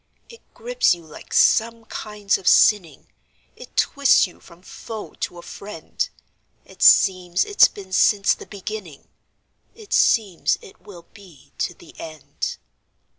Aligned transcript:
It 0.29 0.41
grips 0.55 0.95
you 0.95 1.03
like 1.05 1.31
some 1.31 1.85
kinds 1.85 2.39
of 2.39 2.47
sinning; 2.47 3.09
It 3.55 3.77
twists 3.77 4.25
you 4.25 4.39
from 4.39 4.63
foe 4.63 5.13
to 5.19 5.37
a 5.37 5.43
friend; 5.43 6.09
It 6.65 6.81
seems 6.81 7.45
it's 7.45 7.67
been 7.67 7.93
since 7.93 8.33
the 8.33 8.47
beginning; 8.47 9.09
It 9.75 9.93
seems 9.93 10.57
it 10.59 10.81
will 10.81 11.05
be 11.13 11.53
to 11.59 11.75
the 11.75 11.93
end. 11.99 12.57